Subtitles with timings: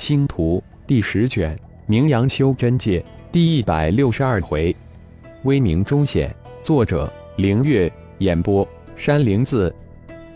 [0.00, 4.74] 星图第十卷，名扬修真界第一百六十二回，
[5.42, 6.34] 威名中显。
[6.62, 7.92] 作者：凌月。
[8.20, 8.66] 演播：
[8.96, 9.72] 山灵子。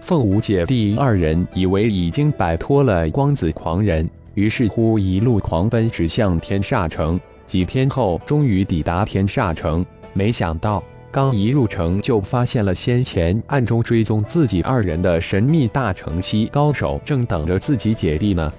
[0.00, 7.20] 凤舞姐弟二人以为已经摆脱了光子狂人，于是乎一路狂奔，指向天煞城。
[7.46, 9.84] 几天后，终于抵达天煞城。
[10.14, 18.50] 没想到，刚一入城，就发现了先前暗中追踪自己二人的神秘大城期高手，正等着自己姐弟呢。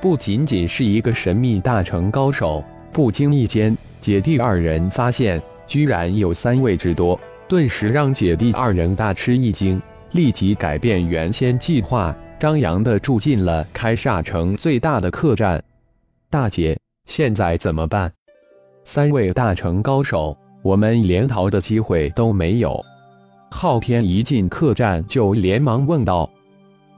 [0.00, 9.80] 不仅仅是一个神秘大成高手，不经意间，姐弟二人发现居然有三位之多，顿时让姐弟二人大吃一惊，
[10.12, 15.62] 立即改变原先计划，张扬的住进了开煞城最大的客栈。
[16.30, 18.12] 大姐，现在怎么办？
[18.84, 22.80] 三位大成高手，我们连逃的机会都没有。
[23.50, 26.28] 昊天一进客栈就连忙问道：“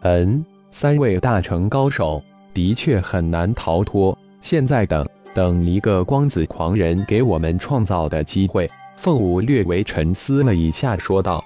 [0.02, 2.22] 嗯，三位大成高手。”
[2.54, 4.16] 的确很难逃脱。
[4.40, 8.68] 现在等等一个光子狂人给我们创造的机会。
[8.96, 11.44] 凤舞略微沉思了一下，说道：“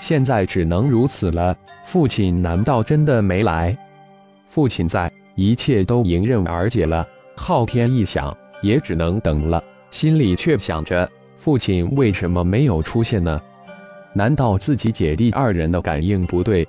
[0.00, 1.56] 现在只能如此了。
[1.84, 3.76] 父亲难道真的没来？
[4.48, 13.40] 父亲在，一切都迎刃而解了。”昊天一想，也只能等了，心里却想着：父亲为什么没有出现呢？
[14.12, 16.66] 难道自己姐弟二人的感应不对？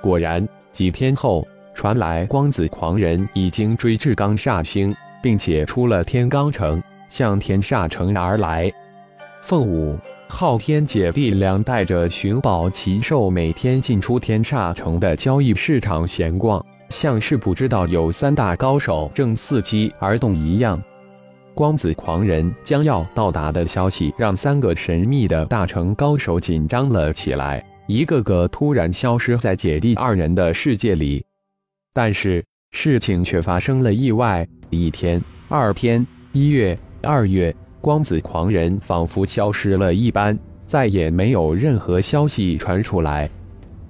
[0.00, 1.44] 果然，几天后。
[1.74, 8.70] 传来光子狂人已经追至刚煞星，并且出了天罡城，向天煞城而来。
[9.42, 20.80] 凤舞、昊天姐弟俩带着寻宝奇兽，每天进出天煞城的交易市场闲逛，像是不知道有三大高手正伺机而动一样。
[21.54, 31.24] 光子狂人将要到达的消息，让三个神秘的大成高手紧张了起来，一个个突然消失在姐弟二人的世界里。
[31.92, 34.46] 但是事情却发生了意外。
[34.70, 43.28] 一天、二天、一月、二月，光子狂人仿佛消失了一般，再也没有任何消息传出来。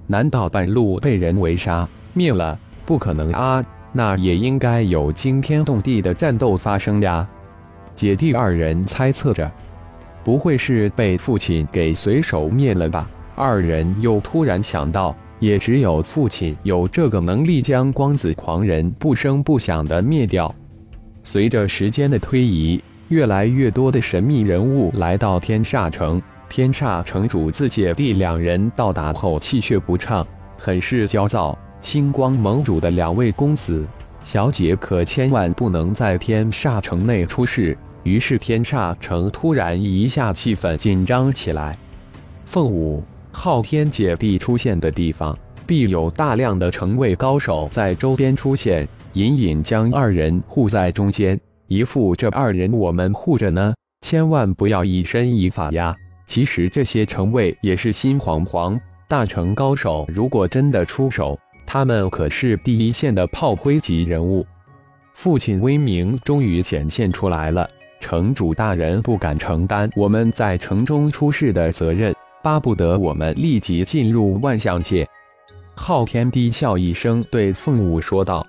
[0.06, 2.58] 难道半路被人围杀灭了？
[2.86, 3.64] 不可能啊！
[3.92, 7.28] 那也应该有惊天动地的战斗发生呀！
[7.94, 9.50] 姐弟二人猜测着，
[10.24, 13.08] 不会是被父亲给随手灭了吧？
[13.36, 15.14] 二人又突然想到。
[15.40, 20.54] 也只有父亲有这个能力，将光子狂人不声不响的灭掉。
[21.24, 26.22] 随着时间的推移，越来越多的神秘人物来到天煞城。
[26.48, 31.56] 天煞城主自姐弟两人到达后，气血不畅，很是焦躁。
[31.80, 33.86] 星光盟主的两位公子、
[34.22, 37.76] 小姐可千万不能在天煞城内出事。
[38.02, 41.78] 于是天煞城突然一下气氛紧张起来。
[42.46, 43.02] 凤舞。
[43.32, 45.36] 昊天姐弟出现的地方，
[45.66, 55.94] 必有大量的城卫高手在周边出现，隐隐将二人护在中间，一副这二人我们护着呢，千万不要以身以法呀。
[56.26, 64.46] 其实这些城卫也是心惶惶，大城高手如果真的出手，他们可是第一线的炮灰级人物。
[65.14, 67.68] 父亲威名终于显现出来了，
[68.00, 72.14] 城主大人不敢承担我们在城中出事的责任。
[72.42, 75.06] 巴不得我们立即进入万象界。
[75.74, 78.46] 昊天低笑一声，对凤舞说道：“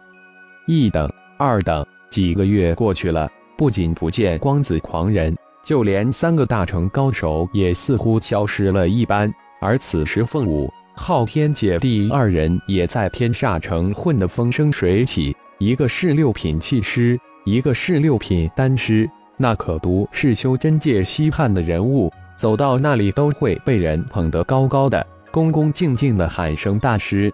[0.68, 9.32] 一等，二等，几个月过去了，不仅不见光子狂人，就连三个大成高手也似乎消失了一般。
[9.62, 27.32] 而此时，凤舞、昊天姐弟二人也在天煞城混得风生水起，一个是六品气师，一个是六品丹师，那可都是修真界稀罕的人物。”走到那里都会被人捧得高高的，恭恭敬敬的喊声大师。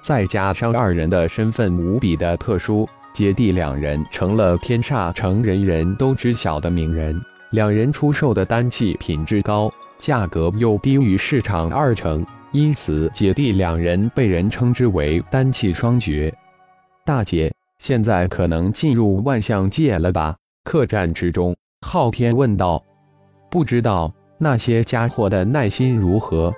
[0.00, 7.16] 再加上二人的身份无比的特殊，姐弟两人成了天煞城人人都知晓的名人。
[7.50, 16.34] 两人出售的丹器品质高，价格又低于市场二成，因此姐弟两人被人称之为丹器双绝。
[17.04, 20.34] 大姐，现在可能进入万象界了吧？
[20.64, 21.54] 客栈之中，
[21.86, 22.82] 昊天问道。
[23.48, 24.12] 不知道。
[24.42, 26.52] 那些家伙的耐心如何？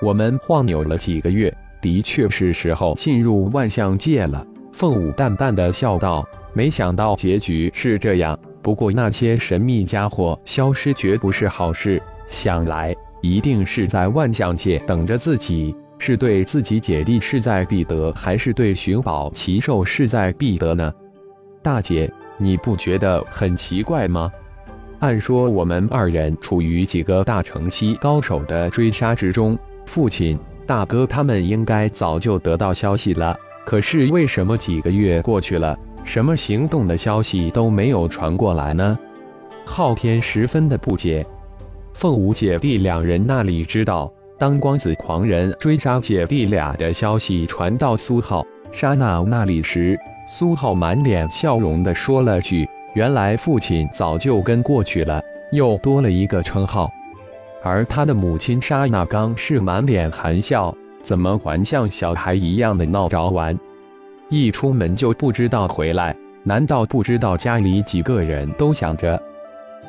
[0.00, 4.46] 我们晃悠了几个月，的确是时候进入万象界了。
[4.72, 6.24] 凤舞淡淡的笑道
[6.54, 8.38] ：“没想到结局是这样。
[8.62, 15.74] 不过那些神秘家伙消失绝不是好事，想来一定是在万象界等着自己。
[15.98, 20.94] 是对自己姐弟势在必得，还是对寻宝奇兽势在必得呢？
[21.64, 24.30] 大姐，你不觉得很奇怪吗？”
[25.00, 29.56] 按说我们二人处于几个大城期高手的追杀之中，
[29.86, 30.36] 父亲、
[30.66, 33.36] 大哥他们应该早就得到消息了。
[33.64, 38.98] 可是为什么几个月过去了，什么行动的消息都没有传过来呢？
[39.64, 41.24] 昊天十分的不解。
[41.94, 49.98] 凤舞姐弟两人那里知道，当光子狂人追杀姐弟俩的消息传到苏浩、莎娜那里时，
[50.28, 52.66] 苏浩满脸笑容的说了句
[52.98, 55.22] ：“原来父亲早就跟过去了，
[55.52, 56.90] 又多了一个称号。”
[57.62, 63.56] 而他的母亲莎娜刚是满脸含笑，怎么还像小孩一样的闹着玩？
[64.28, 66.12] 一出门就不知道回来，
[66.42, 69.22] 难道不知道家里几个人都想着？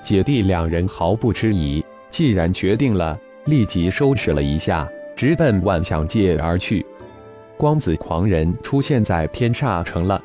[0.04, 6.86] 姐弟两人毫不迟疑，既然决定了，立即收拾了一下，直奔万象界而去。
[7.58, 10.22] 光子狂人出现在天煞城了。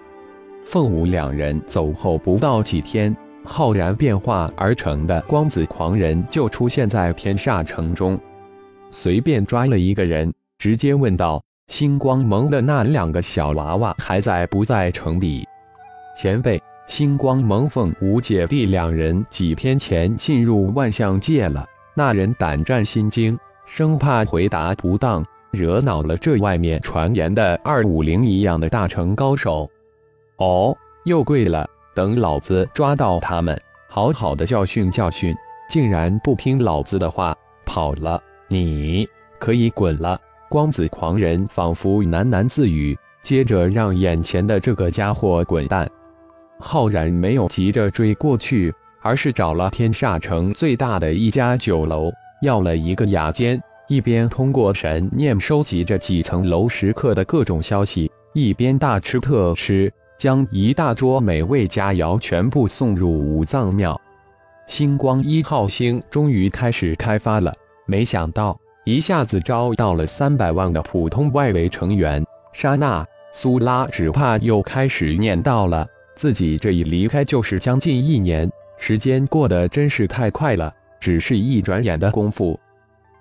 [0.66, 3.14] 凤舞两人走后不到几天。
[3.46, 8.18] 浩然变化而成的光子狂人就出现在天煞城中，
[8.90, 15.46] 随便抓了一个人，直接问道：“星光盟的那两个小娃娃还在不在城里？”
[16.16, 21.66] 前辈，星光盟凤舞姐弟两人几天前进入万象界了。
[21.94, 29.68] 那人胆战心惊，生怕回答不当，惹恼了这外面传言的二五零一样的大成高手。
[30.36, 31.68] 哦，又跪了。
[31.94, 35.34] 等老子抓到他们，好好的教训教训！
[35.70, 39.08] 竟然不听老子的话跑了，你
[39.38, 40.20] 可以滚了！
[40.50, 45.88] 光子狂人仿佛喃喃自语，接着让眼前的这个家伙滚蛋。
[46.58, 59.92] 浩然没有急着追过去，而是找了天煞城最大的一家酒楼，要了一个雅间，一边通过神念收集着几层楼食客的各种消息，一边大吃特吃。
[60.18, 64.00] 将一大桌美味佳肴全部送入五脏庙。
[64.66, 67.52] 星光一号星终于开始开发了，
[67.86, 72.24] 没想到一下子招到了三百万的普通外围成员。
[72.52, 82.58] 莎娜、苏拉只怕又开始念叨了，自己这一离开就是将近一年，时间过得真是太快了，只是一转眼的功夫。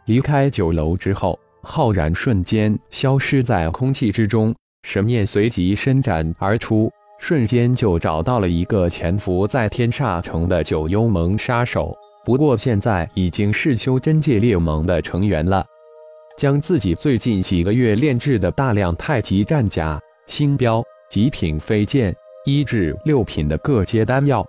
[0.05, 4.53] 离开酒楼之后，浩然瞬间消失在空气之中。
[4.83, 11.95] 神念随即伸展而出，瞬间就找到了一个潜伏在天煞城的九幽盟杀手。
[12.25, 15.65] 不过现在已经是修真界列盟的成员了。
[16.37, 22.15] 将自己最近几个月炼制的大量太极战甲、星标、极品飞剑、
[22.45, 24.45] 一至六品的各阶丹药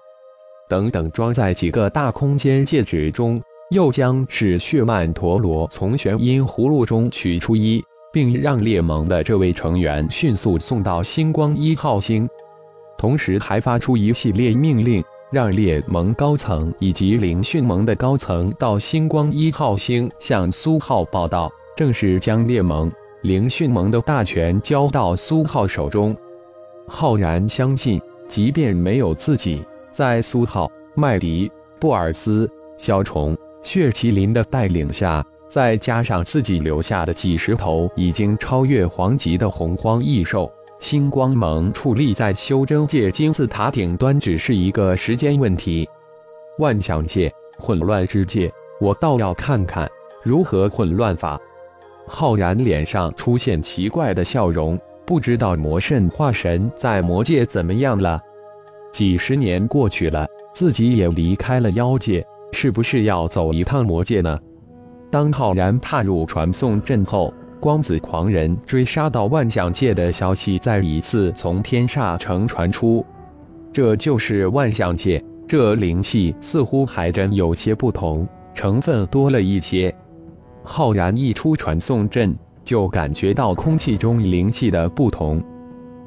[0.69, 3.41] 等等装在几个大空间戒指中，
[3.71, 7.85] 又将是血曼陀罗从玄阴葫芦中取出一。
[8.15, 12.29] 并让猎盟的这位成员迅速送到星光一号星，
[12.97, 15.03] 同时还发出一系列命令，
[15.33, 22.89] 让猎盟高层以及灵讯盟的高层到星光一号星向苏浩报道，正式将猎盟、
[23.23, 26.17] 灵讯盟的大权交到苏浩手中。
[26.87, 31.51] 浩然相信，即便没有自己，在苏浩、麦迪、
[31.81, 35.27] 布尔斯、小虫、血麒麟的带领下。
[35.49, 40.51] 再加上自己留下的几十头已经超越黄级的洪荒异兽，
[40.81, 45.89] 星光盟矗立在修真界金字塔顶端只是一个时间问题。
[46.59, 49.89] 万象界混乱之界，我倒要看看
[50.23, 51.41] 如何混乱法。
[52.07, 58.21] 浩然脸上出现奇怪的笑容，不知道魔圣化神在魔界怎么样了。
[58.93, 64.39] 几十年过去了，自己也离开了妖界，是不是要走一趟魔界呢？
[65.15, 73.07] 当浩然踏入传送阵后，光子狂人追杀到万象界的消息再一次从天煞城传出。
[73.73, 79.95] 这就是万象界，这灵气似乎还真有些不同，成分多了一些。
[80.65, 85.41] 浩然一出传送阵，就感觉到空气中灵气的不同。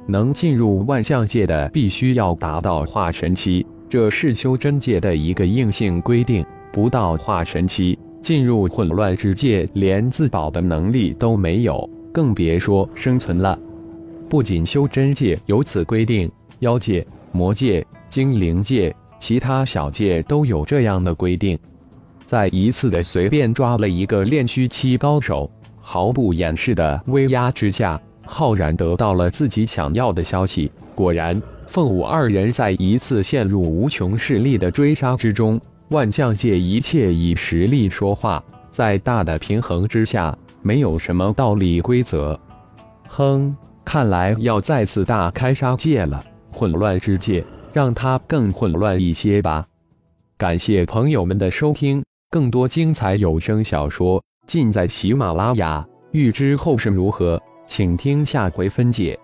[0.06, 6.46] 能进入万象界的，必须要达到化神期，这是修真界的一个硬性规定。
[6.74, 7.98] 不到化神期。
[8.28, 13.58] 进入混乱之界，连自保的能力都没有，更别说生存了。
[14.28, 16.30] 不仅修真界有此规定，
[16.60, 21.58] 妖界、魔界、精灵界、其他小界都有这样的规定。
[22.20, 30.70] 在一次的随便抓了一个炼虚期高手，毫不掩饰的威压之下，浩然得到了自己想要的消息。
[30.94, 35.58] 果然，凤舞二人在一次陷入无穷势力的追杀之中。
[35.90, 42.38] 万象界一切以实力说话，在大的平衡之下，没有什么道理规则。
[43.08, 49.66] 哼，看来要再次大开杀戒了，混乱之界，让它更混乱一些吧。
[50.38, 55.86] 感谢朋友们的收听，更多精彩有声小说尽在喜马拉雅。
[56.12, 59.18] 欲知后事如何，请听下回分解。